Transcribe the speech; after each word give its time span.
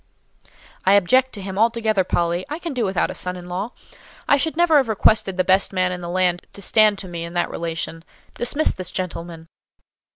"I 0.83 0.93
object 0.93 1.31
to 1.33 1.43
him 1.43 1.59
altogether, 1.59 2.03
Polly; 2.03 2.43
I 2.49 2.57
can 2.57 2.73
do 2.73 2.85
without 2.85 3.11
a 3.11 3.13
son 3.13 3.35
in 3.37 3.47
law. 3.47 3.69
I 4.27 4.35
should 4.35 4.57
never 4.57 4.77
have 4.77 4.89
requested 4.89 5.37
the 5.37 5.43
best 5.43 5.71
man 5.71 5.91
in 5.91 6.01
the 6.01 6.09
land 6.09 6.47
to 6.53 6.61
stand 6.63 6.97
to 6.97 7.07
me 7.07 7.23
in 7.23 7.35
that 7.35 7.51
relation. 7.51 8.03
Dismiss 8.35 8.73
this 8.73 8.89
gentleman." 8.89 9.45